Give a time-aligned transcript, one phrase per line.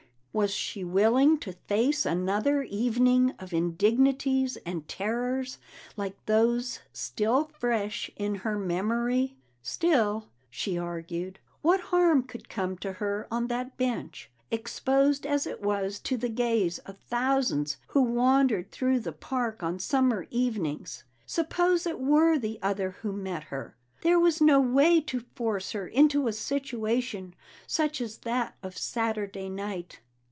[0.33, 5.57] Was she willing to face another evening of indignities and terrors
[5.97, 9.35] like those still fresh in her memory?
[9.61, 15.61] Still, she argued, what harm could come to her on that bench, exposed as it
[15.61, 21.03] was to the gaze of thousands who wandered through the park on summer evenings?
[21.25, 25.87] Suppose it were the other who met her; there was no way to force her
[25.89, 27.35] into a situation
[27.67, 29.99] such as that of Saturday night.